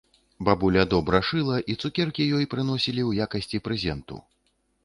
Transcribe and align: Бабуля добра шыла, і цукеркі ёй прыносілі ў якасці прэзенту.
Бабуля 0.47 0.85
добра 0.93 1.19
шыла, 1.27 1.59
і 1.73 1.75
цукеркі 1.81 2.27
ёй 2.39 2.49
прыносілі 2.55 3.01
ў 3.09 3.29
якасці 3.29 3.63
прэзенту. 3.69 4.15